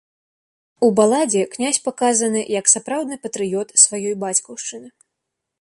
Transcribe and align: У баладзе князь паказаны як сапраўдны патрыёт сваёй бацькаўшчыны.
У 0.87 0.87
баладзе 0.99 1.43
князь 1.53 1.81
паказаны 1.89 2.41
як 2.59 2.71
сапраўдны 2.73 3.15
патрыёт 3.27 3.67
сваёй 3.85 4.15
бацькаўшчыны. 4.25 4.87